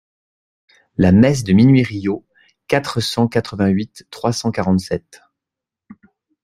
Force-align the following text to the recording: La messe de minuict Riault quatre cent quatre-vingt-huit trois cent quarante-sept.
La 0.97 1.11
messe 1.11 1.43
de 1.43 1.53
minuict 1.53 1.85
Riault 1.87 2.25
quatre 2.67 3.01
cent 3.01 3.27
quatre-vingt-huit 3.27 4.07
trois 4.09 4.33
cent 4.33 4.49
quarante-sept. 4.51 5.21